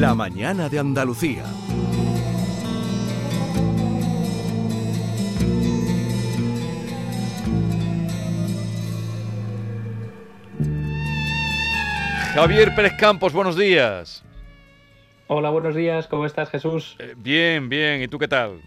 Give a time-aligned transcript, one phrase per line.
[0.00, 1.44] La mañana de Andalucía.
[12.32, 14.24] Javier Pérez Campos, buenos días.
[15.26, 16.96] Hola, buenos días, ¿cómo estás Jesús?
[16.98, 18.62] Eh, bien, bien, ¿y tú qué tal?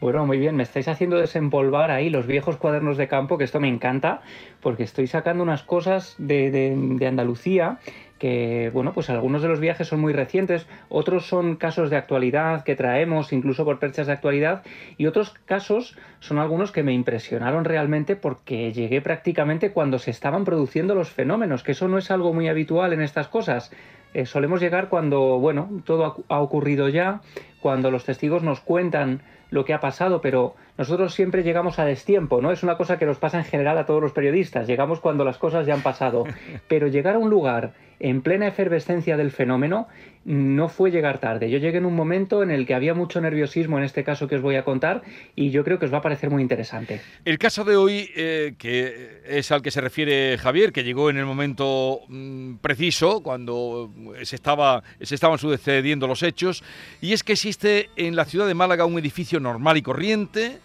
[0.00, 3.58] Bueno, muy bien, me estáis haciendo desempolvar ahí los viejos cuadernos de campo, que esto
[3.58, 4.22] me encanta,
[4.60, 7.78] porque estoy sacando unas cosas de, de Andalucía
[8.18, 12.64] que, bueno, pues algunos de los viajes son muy recientes, otros son casos de actualidad
[12.64, 14.62] que traemos, incluso por perchas de actualidad,
[14.96, 20.44] y otros casos son algunos que me impresionaron realmente porque llegué prácticamente cuando se estaban
[20.44, 23.72] produciendo los fenómenos, que eso no es algo muy habitual en estas cosas.
[24.14, 27.20] Eh, solemos llegar cuando, bueno, todo ha ocurrido ya,
[27.60, 32.40] cuando los testigos nos cuentan lo que ha pasado, pero nosotros siempre llegamos a destiempo,
[32.40, 32.52] ¿no?
[32.52, 35.36] Es una cosa que nos pasa en general a todos los periodistas, llegamos cuando las
[35.36, 36.24] cosas ya han pasado,
[36.68, 39.88] pero llegar a un lugar en plena efervescencia del fenómeno
[40.24, 41.50] no fue llegar tarde.
[41.50, 44.36] Yo llegué en un momento en el que había mucho nerviosismo en este caso que
[44.36, 45.02] os voy a contar
[45.34, 47.00] y yo creo que os va a parecer muy interesante.
[47.24, 51.16] El caso de hoy, eh, que es al que se refiere Javier, que llegó en
[51.16, 53.90] el momento mm, preciso, cuando
[54.22, 56.62] se, estaba, se estaban sucediendo los hechos,
[57.00, 60.58] y es que existe en la ciudad de Málaga un edificio normal y corriente,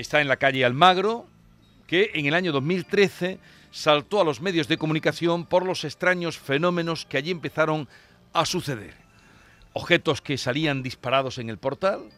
[0.00, 1.26] está en la calle Almagro,
[1.86, 3.38] que en el año 2013
[3.70, 7.88] saltó a los medios de comunicación por los extraños fenómenos que allí empezaron
[8.32, 8.94] a suceder.
[9.72, 12.10] Objetos que salían disparados en el portal,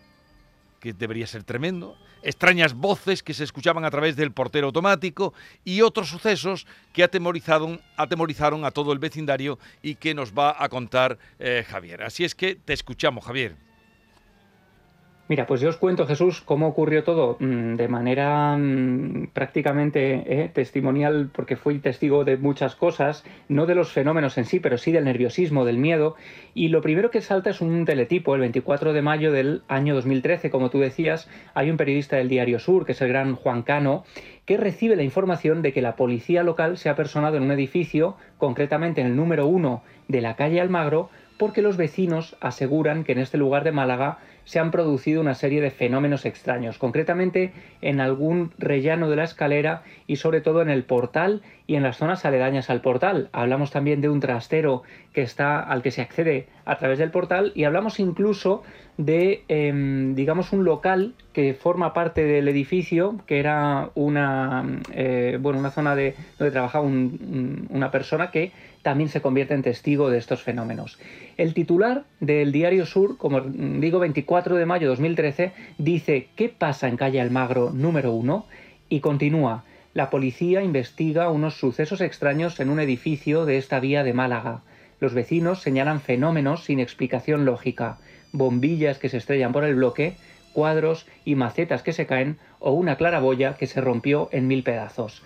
[0.81, 5.83] que debería ser tremendo, extrañas voces que se escuchaban a través del portero automático y
[5.83, 11.64] otros sucesos que atemorizaron, a todo el vecindario y que nos va a contar eh,
[11.69, 12.03] Javier.
[12.03, 13.69] Así es que te escuchamos, Javier.
[15.31, 20.48] Mira, pues yo os cuento, Jesús, cómo ocurrió todo mm, de manera mm, prácticamente eh,
[20.48, 24.91] testimonial, porque fui testigo de muchas cosas, no de los fenómenos en sí, pero sí
[24.91, 26.17] del nerviosismo, del miedo.
[26.53, 28.34] Y lo primero que salta es un teletipo.
[28.34, 32.58] El 24 de mayo del año 2013, como tú decías, hay un periodista del Diario
[32.58, 34.02] Sur, que es el gran Juan Cano,
[34.46, 38.17] que recibe la información de que la policía local se ha personado en un edificio,
[38.36, 41.08] concretamente en el número uno de la calle Almagro,
[41.39, 44.19] porque los vecinos aseguran que en este lugar de Málaga
[44.50, 47.52] se han producido una serie de fenómenos extraños, concretamente
[47.83, 51.98] en algún rellano de la escalera y sobre todo en el portal y en las
[51.98, 53.29] zonas aledañas al portal.
[53.31, 54.83] Hablamos también de un trastero
[55.13, 58.64] que está al que se accede a través del portal y hablamos incluso
[58.97, 65.61] de em, digamos un local que forma parte del edificio que era una eh, bueno
[65.61, 68.51] una zona de donde trabajaba una persona que
[68.83, 70.98] también se convierte en testigo de estos fenómenos.
[71.37, 76.89] El titular del Diario Sur, como digo, 24 de mayo de 2013, dice ¿Qué pasa
[76.89, 78.45] en calle Almagro número 1?
[78.91, 84.12] y continúa la policía investiga unos sucesos extraños en un edificio de esta vía de
[84.12, 84.62] Málaga.
[85.01, 87.98] Los vecinos señalan fenómenos sin explicación lógica,
[88.33, 90.14] bombillas que se estrellan por el bloque,
[90.52, 95.23] cuadros y macetas que se caen o una claraboya que se rompió en mil pedazos.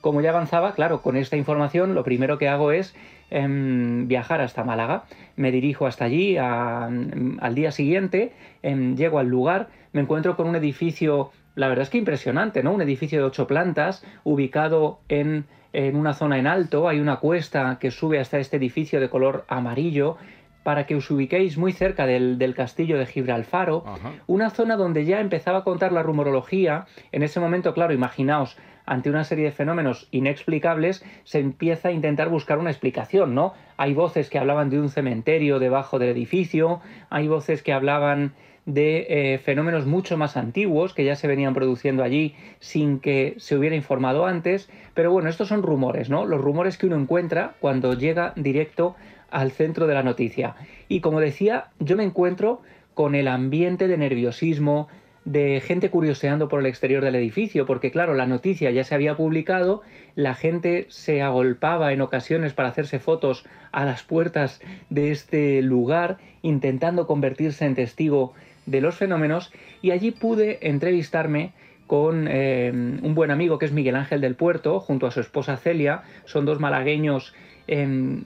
[0.00, 2.94] Como ya avanzaba, claro, con esta información lo primero que hago es
[3.30, 5.04] em, viajar hasta Málaga.
[5.34, 8.32] Me dirijo hasta allí al día siguiente,
[8.62, 12.72] em, llego al lugar, me encuentro con un edificio, la verdad es que impresionante, ¿no?
[12.72, 17.90] Un edificio de ocho plantas, ubicado en, una zona en alto, hay una cuesta que
[17.90, 20.16] sube hasta este edificio de color amarillo,
[20.62, 23.84] para que os ubiquéis muy cerca del, castillo de Gibralfaro,
[24.26, 26.86] una zona donde ya empezaba a contar la rumorología.
[27.12, 28.56] En ese momento, claro, imaginaos,
[28.86, 33.52] ante una serie de fenómenos inexplicables, se empieza a intentar buscar una explicación, ¿no?
[33.76, 38.32] Hay voces que hablaban de un cementerio debajo del edificio, hay voces que hablaban
[38.66, 43.56] de eh, fenómenos mucho más antiguos que ya se venían produciendo allí sin que se
[43.56, 46.24] hubiera informado antes, pero bueno, estos son rumores, ¿no?
[46.24, 48.96] Los rumores que uno encuentra cuando llega directo
[49.30, 50.54] al centro de la noticia.
[50.88, 52.62] Y como decía, yo me encuentro
[52.94, 54.88] con el ambiente de nerviosismo,
[55.24, 59.16] de gente curioseando por el exterior del edificio, porque claro, la noticia ya se había
[59.16, 59.82] publicado,
[60.14, 66.18] la gente se agolpaba en ocasiones para hacerse fotos a las puertas de este lugar,
[66.42, 68.34] intentando convertirse en testigo
[68.66, 69.52] de los fenómenos,
[69.82, 71.52] y allí pude entrevistarme
[71.86, 75.56] con eh, un buen amigo que es Miguel Ángel del Puerto, junto a su esposa
[75.56, 77.34] Celia, son dos malagueños
[77.66, 78.24] em,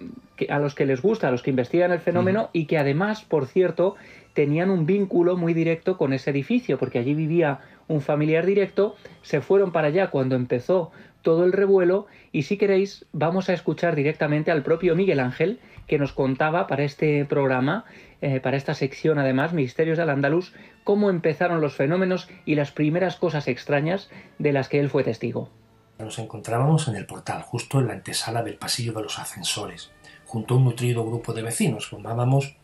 [0.49, 3.47] a los que les gusta, a los que investigan el fenómeno, y que además, por
[3.47, 3.97] cierto,
[4.33, 7.59] tenían un vínculo muy directo con ese edificio, porque allí vivía
[7.89, 10.93] un familiar directo, se fueron para allá cuando empezó
[11.23, 15.99] todo el revuelo y si queréis vamos a escuchar directamente al propio Miguel Ángel que
[15.99, 17.85] nos contaba para este programa,
[18.21, 20.53] eh, para esta sección además, Misterios del Andaluz,
[20.85, 25.51] cómo empezaron los fenómenos y las primeras cosas extrañas de las que él fue testigo.
[25.99, 29.91] Nos encontrábamos en el portal, justo en la antesala del pasillo de los ascensores
[30.29, 31.89] junto a un nutrido grupo de vecinos.
[31.89, 32.55] Formábamos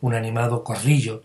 [0.00, 1.22] un animado corrillo,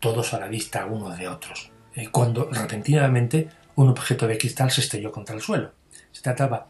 [0.00, 4.80] todos a la vista unos de otros, eh, cuando repentinamente un objeto de cristal se
[4.80, 5.72] estrelló contra el suelo.
[6.10, 6.68] Se trataba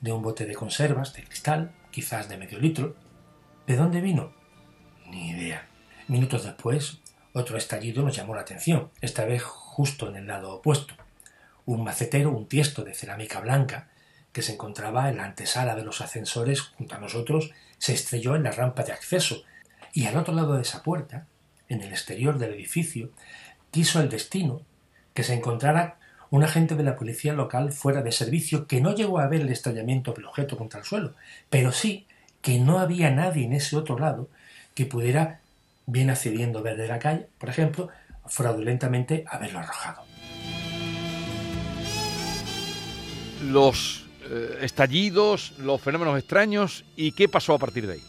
[0.00, 2.94] de un bote de conservas de cristal, quizás de medio litro.
[3.66, 4.32] ¿De dónde vino?
[5.10, 5.66] Ni idea.
[6.08, 6.98] Minutos después,
[7.32, 10.94] otro estallido nos llamó la atención, esta vez justo en el lado opuesto.
[11.64, 13.88] Un macetero, un tiesto de cerámica blanca,
[14.32, 18.44] que se encontraba en la antesala de los ascensores junto a nosotros, se estrelló en
[18.44, 19.42] la rampa de acceso,
[19.92, 21.26] y al otro lado de esa puerta,
[21.68, 23.10] en el exterior del edificio,
[23.72, 24.62] quiso el destino
[25.12, 25.98] que se encontrara
[26.30, 29.50] un agente de la policía local fuera de servicio que no llegó a ver el
[29.50, 31.14] estallamiento del objeto contra el suelo,
[31.50, 32.06] pero sí
[32.42, 34.28] que no había nadie en ese otro lado
[34.74, 35.40] que pudiera,
[35.86, 37.88] bien accediendo desde la calle, por ejemplo,
[38.26, 40.02] fraudulentamente haberlo arrojado.
[43.44, 48.02] Los eh, estallidos, los fenómenos extraños y qué pasó a partir de ahí.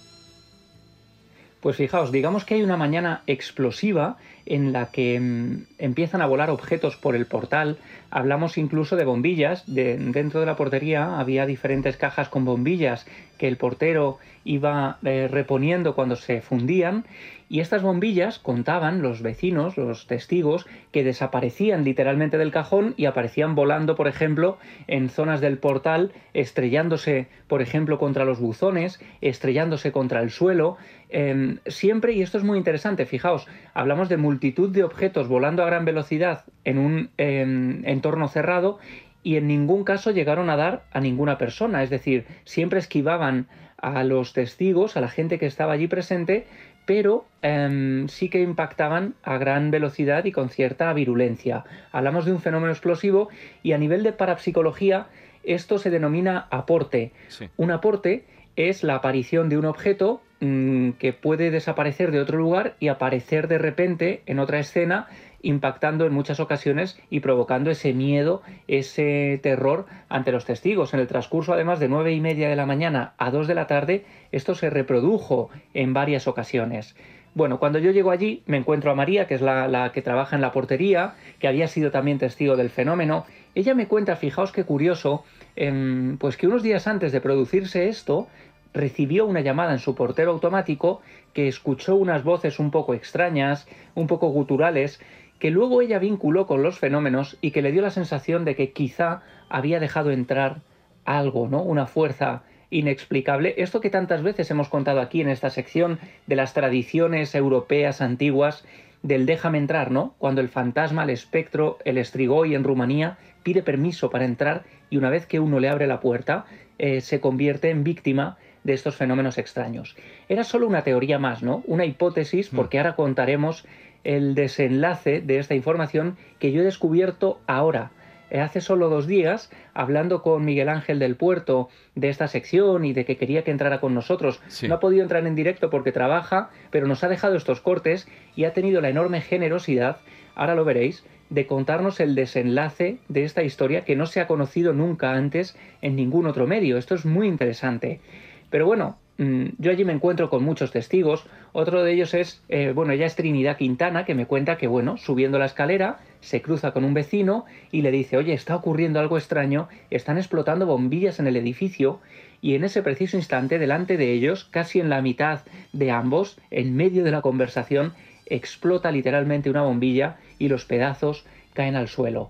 [1.61, 6.49] Pues fijaos, digamos que hay una mañana explosiva en la que mm, empiezan a volar
[6.49, 7.77] objetos por el portal.
[8.09, 9.63] Hablamos incluso de bombillas.
[9.67, 13.05] dentro de la portería había diferentes cajas con bombillas
[13.37, 17.05] que el portero iba eh, reponiendo cuando se fundían.
[17.49, 23.55] Y estas bombillas contaban los vecinos, los testigos, que desaparecían literalmente del cajón y aparecían
[23.55, 24.57] volando, por ejemplo,
[24.87, 30.77] en zonas del portal, estrellándose, por ejemplo, contra los buzones, estrellándose contra el suelo.
[31.09, 35.65] Em, siempre, y esto es muy interesante, fijaos, hablamos de multitud de objetos volando a
[35.65, 38.79] gran velocidad en un em, entorno cerrado
[39.23, 43.47] y en ningún caso llegaron a dar a ninguna persona, es decir, siempre esquivaban
[43.77, 46.47] a los testigos, a la gente que estaba allí presente,
[46.85, 51.65] pero em, sí que impactaban a gran velocidad y con cierta virulencia.
[51.91, 53.29] Hablamos de un fenómeno explosivo
[53.63, 55.07] y a nivel de parapsicología
[55.43, 57.11] esto se denomina aporte.
[57.57, 58.25] Un aporte
[58.55, 63.47] es la aparición de un objeto mm, que puede desaparecer de otro lugar y aparecer
[63.47, 65.07] de repente en otra escena
[65.41, 70.93] impactando en muchas ocasiones y provocando ese miedo, ese terror ante los testigos.
[70.93, 73.67] En el transcurso, además, de nueve y media de la mañana a dos de la
[73.67, 76.95] tarde, esto se reprodujo en varias ocasiones.
[77.37, 80.41] Bueno, cuando yo llego allí me encuentro a María, que es la, que trabaja en
[80.41, 83.27] la portería, que había sido también testigo del fenómeno.
[83.53, 85.23] Ella me cuenta, fijaos qué curioso,
[85.55, 88.27] em, pues que unos días antes de producirse esto,
[88.73, 91.01] recibió una llamada en su portero automático
[91.33, 94.99] que escuchó unas voces un poco extrañas, un poco guturales,
[95.39, 98.71] que luego ella vinculó con los fenómenos y que le dio la sensación de que
[98.71, 100.61] quizá había dejado entrar
[101.05, 101.61] algo, ¿no?
[101.61, 103.53] Una fuerza inexplicable.
[103.57, 108.65] Esto que tantas veces hemos contado aquí en esta sección de las tradiciones europeas antiguas
[109.03, 110.15] del déjame entrar, ¿no?
[110.17, 115.09] Cuando el fantasma, el espectro, el estrigoy en Rumanía pide permiso para entrar y una
[115.09, 116.45] vez que uno le abre la puerta
[116.77, 118.37] eh, se convierte en víctima
[118.67, 119.95] de estos fenómenos extraños.
[120.27, 121.63] Era solo una teoría más, ¿no?
[121.67, 123.65] Una hipótesis, porque ahora contaremos
[124.03, 127.91] el desenlace de esta información que yo he descubierto ahora,
[128.29, 132.91] eh, hace solo dos días, hablando con Miguel Ángel del Puerto de esta sección y
[132.91, 134.41] de que quería que entrara con nosotros.
[134.67, 138.05] No ha podido entrar en directo porque trabaja, pero nos ha dejado estos cortes
[138.35, 139.99] y ha tenido la enorme generosidad,
[140.35, 144.73] ahora lo veréis, de contarnos el desenlace de esta historia que no se ha conocido
[144.73, 146.77] nunca antes en ningún otro medio.
[146.77, 147.99] Esto es muy interesante.
[148.49, 151.25] Pero bueno, mm, yo allí me encuentro con muchos testigos.
[151.51, 154.97] Otro de ellos es, eh, bueno, ella es Trinidad Quintana, que me cuenta que, bueno,
[154.97, 159.17] subiendo la escalera, se cruza con un vecino y le dice, oye, está ocurriendo algo
[159.17, 161.99] extraño, están explotando bombillas en el edificio
[162.41, 165.41] y en ese preciso instante, delante de ellos, casi en la mitad
[165.73, 167.93] de ambos, en medio de la conversación,
[168.27, 172.29] explota literalmente una bombilla y los pedazos caen al suelo.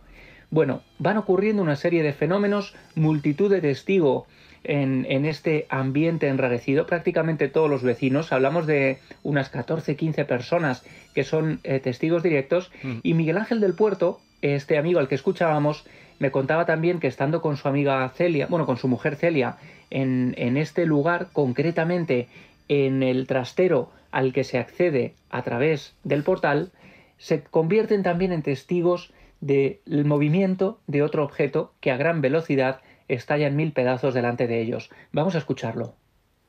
[0.49, 4.23] Bueno, van ocurriendo una serie de fenómenos, multitud de testigos
[4.67, 11.23] en, este ambiente enrarecido, prácticamente todos los vecinos, hablamos de unas 14, 15 personas que
[11.23, 12.99] son eh, testigos directos, mm.
[13.03, 15.85] y Miguel Ángel del Puerto, este amigo al que escuchábamos,
[16.19, 19.57] me contaba también que estando con su amiga Celia, bueno, con su mujer Celia,
[19.89, 22.27] en, en este lugar, concretamente
[22.67, 26.71] en el trastero al que se accede a través del portal,
[27.17, 33.47] se convierten también en testigos del movimiento de otro objeto que a gran velocidad estalla
[33.47, 34.89] en mil pedazos delante de ellos.
[35.11, 35.95] Vamos a escucharlo.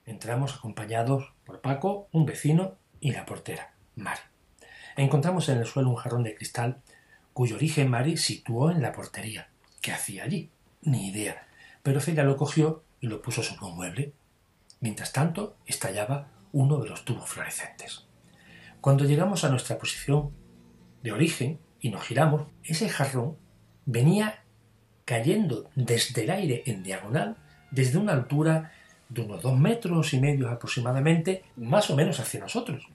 [0.07, 4.21] Entramos acompañados por Paco, un vecino y la portera, Mari.
[4.97, 6.83] Encontramos en el suelo un jarrón de cristal
[7.33, 9.49] cuyo origen Mari situó en la portería.
[9.81, 10.51] ¿Qué hacía allí?
[10.83, 11.47] Ni idea.
[11.83, 14.13] Pero Celia lo cogió y lo puso sobre un mueble.
[14.81, 18.07] Mientras tanto, estallaba uno de los tubos fluorescentes.
[18.81, 20.33] Cuando llegamos a nuestra posición
[21.03, 23.37] de origen y nos giramos, ese jarrón
[23.87, 24.43] venía
[25.09, 27.35] cayendo desde el aire en diagonal,
[27.71, 28.73] desde una altura
[29.09, 32.87] de unos dos metros y medio aproximadamente, más o menos hacia nosotros.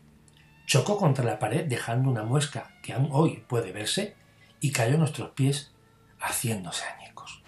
[0.68, 4.14] Chocó contra la pared dejando una muesca que aún hoy puede verse
[4.60, 5.74] y cayó a nuestros pies
[6.20, 7.42] haciéndose añicos.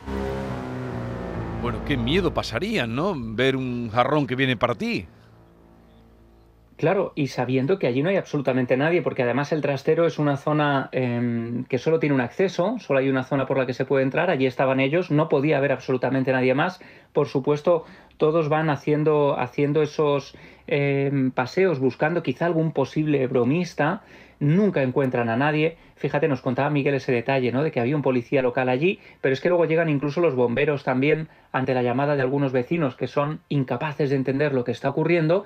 [1.62, 3.14] Bueno, qué miedo pasaría, ¿no?
[3.16, 5.06] Ver un jarrón que viene para ti.
[6.78, 10.36] Claro, y sabiendo que allí no hay absolutamente nadie, porque además el trastero es una
[10.36, 13.86] zona em, que solo tiene un acceso, solo hay una zona por la que se
[13.86, 16.82] puede entrar, allí estaban ellos, no podía haber absolutamente nadie más.
[17.14, 17.86] Por supuesto,
[18.18, 20.36] todos van haciendo, haciendo esos
[20.68, 24.02] em, paseos, buscando quizá algún posible bromista,
[24.42, 25.78] nunca encuentran a nadie.
[25.96, 27.64] Fíjate, nos contaba Miguel ese detalle, ¿no?
[27.64, 30.84] De que había un policía local allí, pero es que luego llegan incluso los bomberos
[30.84, 34.90] también ante la llamada de algunos vecinos que son incapaces de entender lo que está
[34.90, 35.46] ocurriendo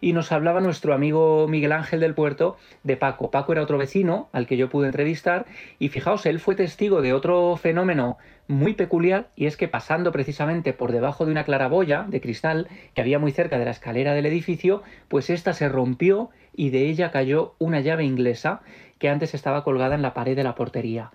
[0.00, 3.30] y nos hablaba nuestro amigo Miguel Ángel del Puerto de Paco.
[3.30, 5.46] Paco era otro vecino al que yo pude entrevistar
[5.78, 10.72] y fijaos, él fue testigo de otro fenómeno muy peculiar y es que pasando precisamente
[10.72, 14.26] por debajo de una claraboya de cristal que había muy cerca de la escalera del
[14.26, 18.62] edificio, pues esta se rompió y de ella cayó una llave inglesa
[18.98, 21.10] que antes estaba colgada en la pared de la portería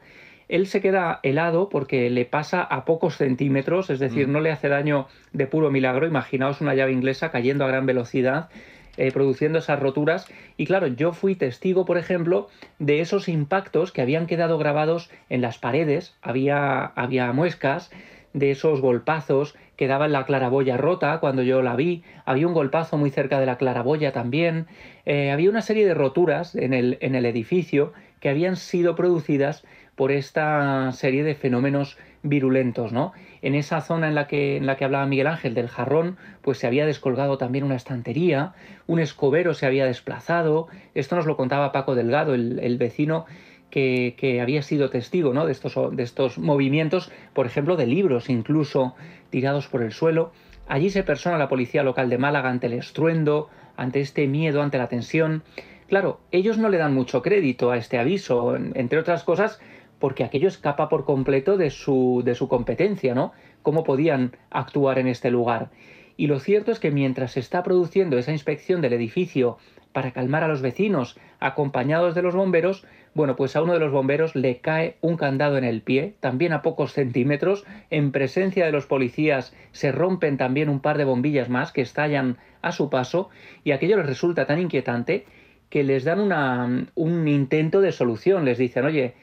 [0.48, 4.32] él se queda helado porque le pasa a pocos centímetros, es decir, mm.
[4.32, 6.06] no le hace daño de puro milagro.
[6.06, 8.50] Imaginaos una llave inglesa cayendo a gran velocidad
[8.98, 10.28] eh, produciendo esas roturas.
[10.58, 12.48] Y claro, yo fui testigo, por ejemplo,
[12.80, 17.92] de esos impactos que habían quedado grabados en las paredes, había, había muescas
[18.34, 22.98] de esos golpazos que daban la claraboya rota cuando yo la vi, había un golpazo
[22.98, 24.68] muy cerca de la claraboya también,
[25.06, 29.64] eh, había una serie de roturas en el, en el edificio que habían sido producidas
[29.96, 33.14] por esta serie de fenómenos virulentos, ¿no?
[33.42, 36.58] En esa zona en la que, en la que hablaba Miguel Ángel del jarrón, pues
[36.58, 38.54] se había descolgado también una estantería,
[38.88, 43.26] un escobero se había desplazado, esto nos lo contaba Paco Delgado, el, vecino
[43.70, 45.46] que, que, había sido testigo ¿no?
[45.46, 48.96] de, estos, de estos movimientos, por ejemplo, de libros incluso
[49.30, 50.32] tirados por el suelo.
[50.68, 54.80] Allí se persona la policía local de Málaga ante el estruendo, ante este miedo, ante
[54.80, 55.44] la tensión.
[55.88, 59.60] Claro, ellos no le dan mucho crédito a este aviso, entre otras cosas
[60.00, 63.32] porque aquello escapa por completo de su, de su competencia, ¿no?
[63.62, 65.70] ¿Cómo podían actuar en este lugar?
[66.18, 69.58] Y lo cierto es que mientras se está produciendo esa inspección del edificio
[69.92, 73.94] para calmar a los vecinos, acompañados de los bomberos, bueno, pues a uno de los
[73.94, 78.74] bomberos le cae un candado en el pie, también a pocos centímetros, en presencia de
[78.74, 83.30] los policías se rompen también un par de bombillas más que estallan a su paso,
[83.64, 85.26] y aquello les resulta tan inquietante
[85.70, 89.14] que les dan una, un intento de solución, les dicen, oye,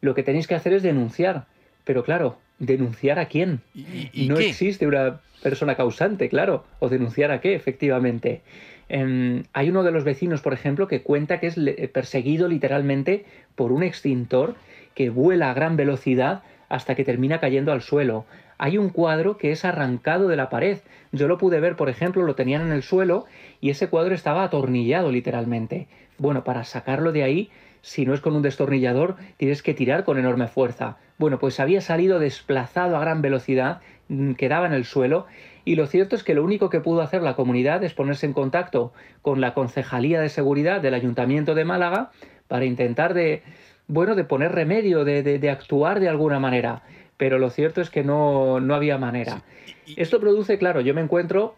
[0.00, 1.46] lo que tenéis que hacer es denunciar.
[1.84, 3.60] Pero claro, ¿denunciar a quién?
[3.74, 6.64] ¿Y, no existe una persona causante, claro.
[6.78, 8.42] ¿O denunciar a qué, efectivamente?
[8.88, 11.56] Em, hay uno de los vecinos, por ejemplo, que cuenta que es
[11.90, 14.56] perseguido literalmente por un extintor
[14.94, 18.24] que vuela a gran velocidad hasta que termina cayendo al suelo.
[18.58, 20.78] Hay un cuadro que es arrancado de la pared.
[21.12, 23.24] Yo lo pude ver, por ejemplo, lo tenían en el suelo
[23.60, 25.88] y ese cuadro estaba atornillado literalmente.
[26.18, 27.50] Bueno, para sacarlo de ahí
[27.82, 30.96] si no es con un destornillador, tienes que tirar con enorme fuerza.
[31.18, 35.26] Bueno, pues había salido desplazado a gran velocidad, mm, quedaba en el suelo,
[35.64, 38.32] y lo cierto es que lo único que pudo hacer la comunidad es ponerse en
[38.32, 42.10] contacto con la Concejalía de Seguridad del Ayuntamiento de Málaga
[42.48, 43.42] para intentar de,
[43.86, 46.82] bueno, de poner remedio, de, de, actuar de alguna manera.
[47.16, 49.42] Pero lo cierto es que no, no había manera.
[49.96, 51.56] Esto produce, claro, yo me encuentro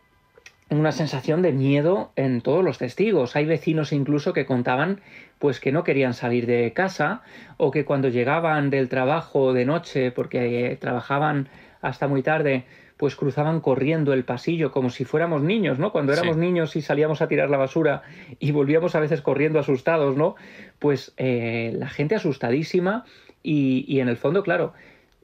[0.78, 3.36] una sensación de miedo en todos los testigos.
[3.36, 5.00] Hay vecinos incluso que contaban
[5.38, 7.22] pues que no querían salir de casa
[7.56, 11.48] o que cuando llegaban del trabajo de noche porque trabajaban
[11.80, 12.64] hasta muy tarde
[12.96, 15.90] pues cruzaban corriendo el pasillo como si fuéramos niños, ¿no?
[15.90, 18.02] Cuando éramos niños y salíamos a tirar la basura
[18.38, 20.36] y volvíamos a veces corriendo asustados, ¿no?
[20.78, 23.04] Pues eh, la gente asustadísima
[23.42, 24.72] y, y en el fondo, claro,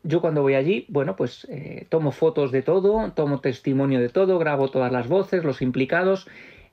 [0.02, 4.38] yo cuando voy allí, bueno, pues eh, tomo fotos de todo, tomo testimonio de todo,
[4.38, 6.26] grabo todas las voces, los implicados.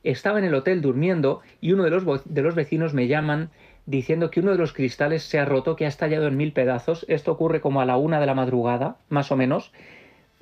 [0.04, 3.50] Estaba en el hotel durmiendo y uno de los, de los vecinos me llaman
[3.86, 7.06] diciendo que uno de los cristales se ha roto, que ha estallado en mil pedazos.
[7.08, 9.72] Esto ocurre como a la una de la madrugada, más o menos.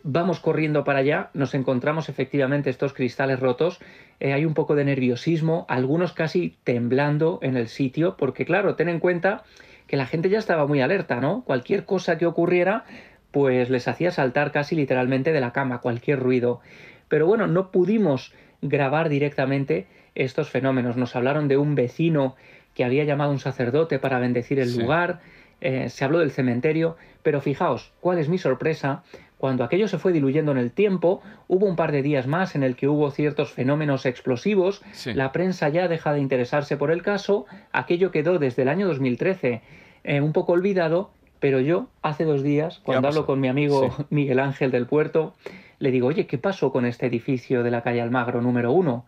[0.04, 3.80] Vamos corriendo para allá, nos encontramos efectivamente estos cristales rotos,
[4.20, 8.90] eh, hay un poco de nerviosismo, algunos casi temblando en el sitio, porque claro, ten
[8.90, 9.44] en cuenta
[9.88, 11.44] que la gente ya estaba muy alerta, ¿no?
[11.44, 12.86] Cualquier cosa que ocurriera,
[13.32, 16.62] pues les hacía saltar casi literalmente de la cama, cualquier ruido.
[17.08, 20.98] Pero bueno, no pudimos grabar directamente estos fenómenos.
[20.98, 22.36] Nos hablaron de un vecino
[22.74, 25.20] que había llamado a un sacerdote para bendecir el lugar,
[25.62, 29.04] eh, se habló del cementerio, pero fijaos, cuál es mi sorpresa,
[29.44, 32.64] cuando aquello se fue diluyendo en el tiempo, hubo un par de días más en
[32.64, 37.46] el que hubo ciertos fenómenos explosivos, la prensa ya deja de interesarse por el caso,
[37.74, 39.62] aquello quedó desde el año 2013
[40.06, 44.40] eh, un poco olvidado, pero yo hace dos días, cuando hablo con mi amigo Miguel
[44.40, 45.34] Ángel del Puerto,
[45.78, 49.04] le digo, oye, ¿qué pasó con este edificio de la calle Almagro número uno?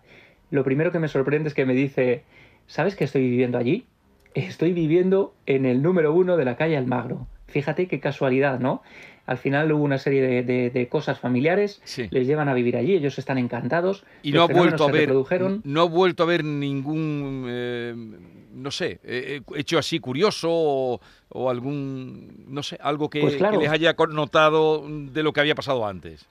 [0.51, 2.25] Lo primero que me sorprende es que me dice,
[2.67, 3.85] ¿sabes que estoy viviendo allí?
[4.33, 7.25] Estoy viviendo en el número uno de la calle Almagro.
[7.47, 8.81] Fíjate qué casualidad, ¿no?
[9.25, 13.38] Al final hubo una serie de, cosas familiares, les llevan a vivir allí, ellos están
[13.38, 14.03] encantados.
[14.22, 15.12] Y no ha vuelto a ver,
[15.63, 17.96] no ha vuelto a ver ningún, eh,
[18.53, 23.70] no sé, eh, eh, hecho así curioso o, algún, no sé, algo que, pues les
[23.70, 26.27] haya connotado de lo que había pasado antes.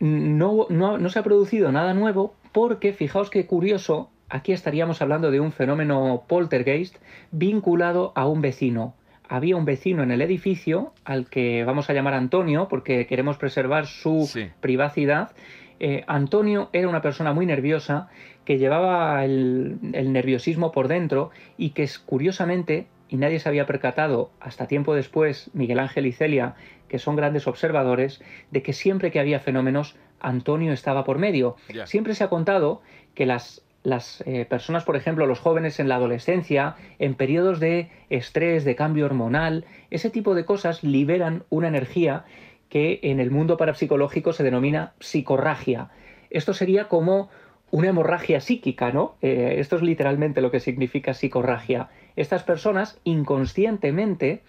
[0.00, 5.30] No, no, no se ha producido nada nuevo porque, fijaos qué curioso, aquí estaríamos hablando
[5.30, 6.96] de un fenómeno poltergeist
[7.30, 8.94] vinculado a un vecino
[9.30, 13.86] había un vecino en el edificio al que vamos a llamar Antonio porque queremos preservar
[13.86, 14.28] su
[14.60, 15.30] privacidad.
[15.78, 18.08] Eh, Antonio era una persona muy nerviosa
[18.44, 24.32] que llevaba el, nerviosismo por dentro y que es curiosamente, y nadie se había percatado
[24.40, 26.56] hasta tiempo después, Miguel Ángel y Celia,
[26.88, 28.20] que son grandes observadores,
[28.50, 31.54] de que siempre que había fenómenos, Antonio estaba por medio.
[31.84, 32.82] Siempre se ha contado
[33.14, 37.90] que las las eh, personas, por ejemplo, los jóvenes en la adolescencia, en periodos de
[38.10, 42.24] estrés, de cambio hormonal, ese tipo de cosas liberan una energía
[42.68, 45.90] que en el mundo parapsicológico se denomina psicorragia.
[46.30, 47.30] Esto sería como
[47.70, 49.16] una hemorragia psíquica, ¿no?
[49.22, 51.88] Eh, esto es literalmente lo que significa psicorragia.
[52.16, 54.42] Estas personas inconscientemente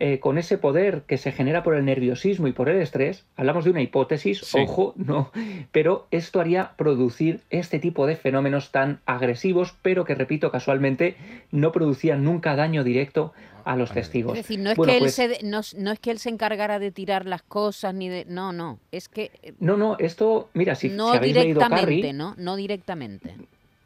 [0.00, 3.64] eh, con ese poder que se genera por el nerviosismo y por el estrés, hablamos
[3.64, 5.32] de una hipótesis, ojo, no,
[5.72, 11.16] pero esto haría producir este tipo de fenómenos tan agresivos, pero que, repito, casualmente
[11.50, 13.32] no producían nunca daño directo
[13.64, 14.38] a los testigos.
[14.38, 16.90] Es decir, no es, que él pues se, no, es que él se encargara de
[16.90, 18.24] tirar las cosas ni de...
[18.26, 19.30] No, no, es que...
[19.42, 22.34] Eh, no, no, esto, mira, si, no habéis leído Carrie, ¿no?
[22.38, 23.34] No directamente.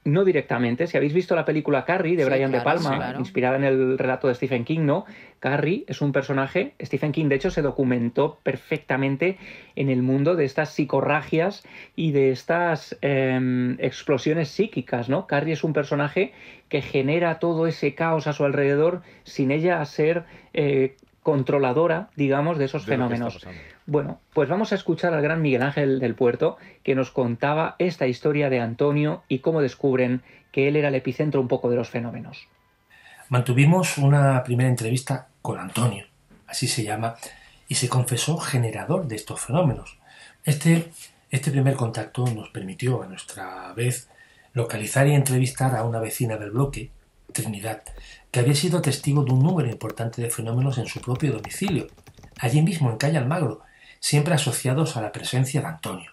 [0.04, 0.88] No directamente.
[0.88, 4.34] Si habéis visto la película Carrie de Brian De Palma, inspirada en el relato de
[4.34, 5.04] Stephen King, ¿no?
[5.38, 6.74] Carrie es un personaje.
[6.82, 9.38] Stephen King, de hecho, se documentó perfectamente
[9.76, 11.62] en el mundo de estas psicorragias
[11.94, 15.28] y de estas em, explosiones psíquicas, ¿no?
[15.28, 16.32] Carrie es un personaje
[16.68, 22.64] que genera todo ese caos a su alrededor sin ella ser eh, controladora, digamos, de
[22.64, 23.46] esos fenómenos.
[23.86, 28.06] Bueno, pues vamos a escuchar al gran Miguel Ángel del Puerto, que nos contaba esta
[28.06, 31.90] historia de Antonio y cómo descubren que él era el epicentro un poco de los
[31.90, 32.46] fenómenos.
[33.28, 36.06] Mantuvimos una primera entrevista con Antonio,
[36.46, 37.16] así se llama,
[37.66, 39.98] y se confesó generador de estos fenómenos.
[40.44, 40.90] Este,
[41.30, 44.08] este primer contacto nos permitió, a nuestra vez,
[44.52, 46.90] localizar y entrevistar a una vecina del bloque,
[47.32, 47.82] Trinidad,
[48.30, 51.88] que había sido testigo de un número importante de fenómenos en su propio domicilio,
[52.38, 53.62] allí mismo en Calle Almagro,
[54.02, 56.10] siempre asociados a la presencia de Antonio.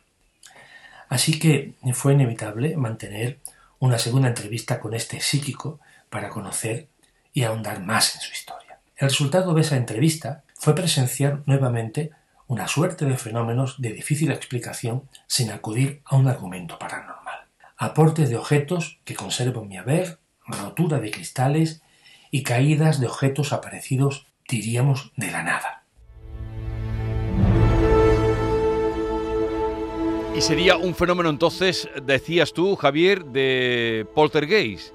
[1.10, 3.40] Así que fue inevitable mantener
[3.80, 5.80] una segunda entrevista con este psíquico
[6.12, 6.88] para conocer
[7.34, 8.78] y ahondar más en su historia.
[8.96, 12.12] El resultado de esa entrevista fue presenciar nuevamente
[12.46, 17.40] una suerte de fenómenos de difícil explicación sin acudir a un argumento paranormal.
[17.76, 21.82] Aportes de objetos que conservo en mi haber, rotura de cristales
[22.30, 25.79] y caídas de objetos aparecidos, diríamos, de la nada.
[30.40, 34.94] Y sería un fenómeno entonces, decías tú, Javier, de poltergeist.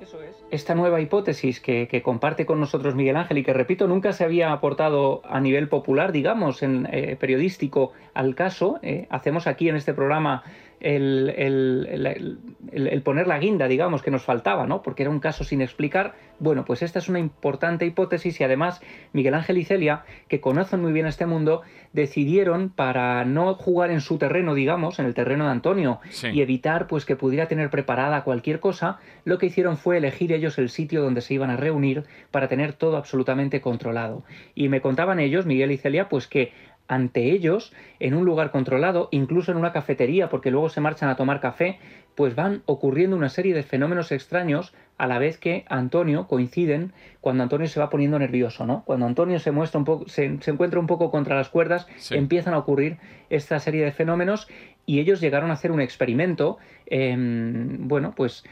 [0.00, 0.36] Eso es.
[0.52, 4.52] Esta nueva hipótesis que, comparte con nosotros Miguel Ángel y que, repito, nunca se había
[4.52, 9.94] aportado a nivel popular, digamos, en eh, periodístico al caso, eh, hacemos aquí en este
[9.94, 10.44] programa
[10.80, 12.38] el,
[12.72, 14.82] el, poner la guinda, digamos, que nos faltaba, ¿no?
[14.82, 16.14] Porque era un caso sin explicar.
[16.38, 18.80] Bueno, pues esta es una importante hipótesis y además
[19.12, 21.62] Miguel Ángel y Celia, que conocen muy bien este mundo,
[21.92, 26.00] decidieron para no jugar en su terreno, digamos, en el terreno de Antonio
[26.32, 30.58] y evitar pues que pudiera tener preparada cualquier cosa, lo que hicieron fue elegir ellos
[30.58, 34.24] el sitio donde se iban a reunir para tener todo absolutamente controlado.
[34.54, 36.52] Y me contaban ellos, Miguel y Celia, pues que
[36.88, 41.16] ante ellos en un lugar controlado, incluso en una cafetería, porque luego se marchan a
[41.16, 41.78] tomar café,
[42.14, 47.42] pues van ocurriendo una serie de fenómenos extraños a la vez que Antonio coinciden cuando
[47.42, 48.82] Antonio se va poniendo nervioso, ¿no?
[48.86, 52.58] Cuando Antonio se muestra un poco, se, encuentra un poco contra las cuerdas, empiezan a
[52.58, 52.96] ocurrir
[53.28, 54.48] esta serie de fenómenos
[54.86, 58.44] y ellos llegaron a hacer un experimento, em, bueno, pues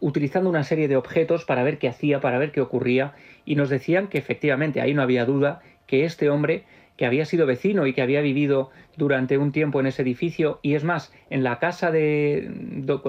[0.00, 3.12] utilizando una serie de objetos para ver qué hacía, para ver qué ocurría,
[3.44, 6.64] y nos decían que efectivamente ahí no había duda que este hombre
[6.96, 10.74] que había sido vecino y que había vivido durante un tiempo en ese edificio y
[10.74, 12.50] es más, en la casa de,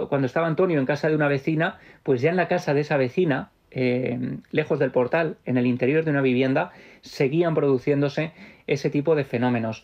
[0.09, 2.97] cuando estaba Antonio en casa de una vecina, pues ya en la casa de esa
[2.97, 6.71] vecina, eh, lejos del portal, en el interior de una vivienda,
[7.01, 8.31] seguían produciéndose
[8.67, 9.83] ese tipo de fenómenos.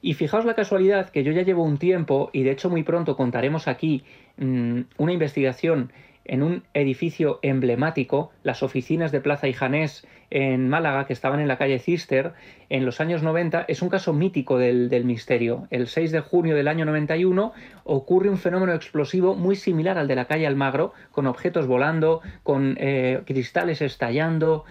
[0.00, 3.16] Y fijaos la casualidad que yo ya llevo un tiempo, y de hecho muy pronto
[3.16, 4.04] contaremos aquí
[4.38, 5.92] mm, una investigación
[6.24, 11.58] en un edificio emblemático, las oficinas de Plaza Ijanés en Málaga, que estaban en la
[11.58, 12.32] calle Cister,
[12.70, 15.66] en los años 90, es un caso mítico del, misterio.
[15.70, 17.52] El 6 de junio del año 91
[17.84, 22.76] ocurre un fenómeno explosivo muy similar al de la calle Almagro, con objetos volando, con
[22.78, 24.64] eh, cristales estallando.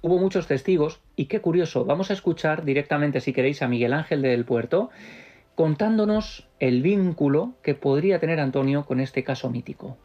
[0.00, 4.22] Hubo muchos testigos y qué curioso, vamos a escuchar directamente, si queréis, a Miguel Ángel
[4.22, 4.90] del Puerto
[5.54, 9.98] contándonos el vínculo que podría tener Antonio con este caso mítico.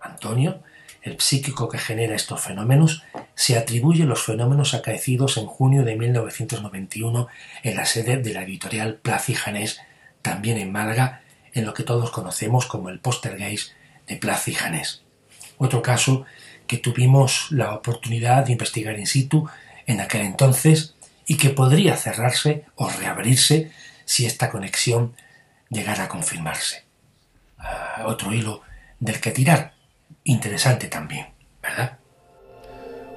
[0.00, 0.62] Antonio,
[1.02, 3.02] el psíquico que genera estos fenómenos,
[3.34, 7.28] se atribuye los fenómenos acaecidos en junio de 1991
[7.62, 9.80] en la sede de la editorial Plaza Janés,
[10.22, 11.22] también en Málaga,
[11.54, 13.72] en lo que todos conocemos como el Postergeist
[14.06, 15.02] de Plaza Janés.
[15.58, 16.24] Otro caso
[16.66, 19.48] que tuvimos la oportunidad de investigar in situ
[19.86, 20.94] en aquel entonces
[21.26, 23.72] y que podría cerrarse o reabrirse
[24.04, 25.14] si esta conexión
[25.68, 26.84] llegara a confirmarse.
[27.58, 28.62] Ah, otro hilo
[28.98, 29.79] del que tirar
[30.24, 31.26] interesante también,
[31.62, 31.99] ¿verdad?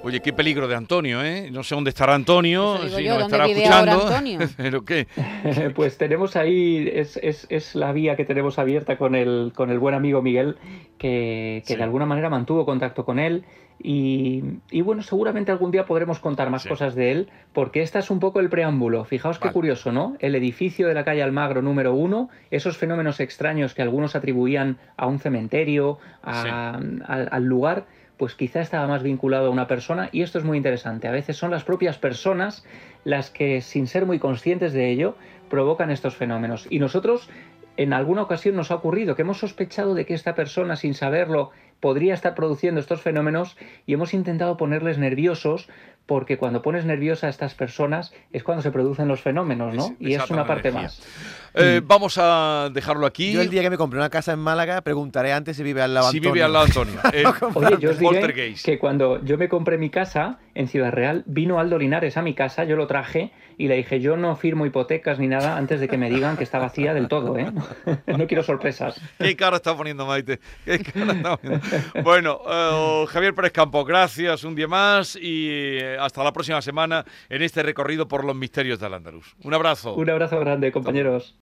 [0.06, 1.50] Oye, qué peligro de Antonio, ¿eh?
[1.50, 4.10] No sé dónde estará Antonio, si nos estará escuchando.
[4.58, 5.08] ¿Pero qué?
[5.76, 9.80] pues tenemos ahí, es, es, es, la vía que tenemos abierta con el, con el
[9.80, 10.58] buen amigo Miguel,
[10.98, 13.46] que, que de alguna manera mantuvo contacto con él.
[13.82, 18.12] Y, y bueno, seguramente algún día podremos contar más cosas de él, porque este es
[18.12, 19.06] un poco el preámbulo.
[19.06, 20.18] Fijaos qué curioso, ¿no?
[20.20, 25.08] El edificio de la calle Almagro número uno, esos fenómenos extraños que algunos atribuían a
[25.08, 27.86] un cementerio, a, al lugar
[28.18, 31.08] pues quizá estaba más vinculado a una persona y esto es muy interesante.
[31.08, 32.66] A veces son las propias personas
[33.04, 35.16] las que, sin ser muy conscientes de ello,
[35.50, 36.68] provocan estos fenómenos.
[36.70, 37.30] Y nosotros,
[37.78, 41.52] en alguna ocasión nos ha ocurrido que hemos sospechado de que esta persona, sin saberlo,
[41.80, 45.68] podría estar produciendo estos fenómenos y hemos intentado ponerles nerviosos
[46.06, 49.96] porque cuando pones nerviosa a estas personas es cuando se producen los fenómenos, ¿no?
[50.00, 51.02] y es una parte más.
[51.56, 53.32] Eh, vamos a dejarlo aquí.
[53.32, 55.94] Yo el día que me compré una casa en Málaga preguntaré antes si vive al
[55.94, 57.00] lado Si vive al lado Antonio.
[57.54, 61.60] Oye, yo os diré que cuando yo me compré mi casa en Ciudad Real, vino
[61.60, 65.20] Aldo Linares a mi casa, yo lo traje y le dije, yo no firmo hipotecas
[65.20, 67.52] ni nada antes de que me digan que está vacía del todo, ¿eh?
[68.08, 69.00] no quiero sorpresas.
[69.20, 70.40] Qué cara está poniendo Maite.
[70.66, 71.68] Qué cara está poniendo.
[72.04, 77.42] Bueno, eh, Javier Pérez Campo, gracias un día más y hasta la próxima semana en
[77.42, 79.36] este recorrido por los misterios del Andaluz.
[79.44, 79.96] Un abrazo.
[79.96, 81.36] Un abrazo grande, compañeros.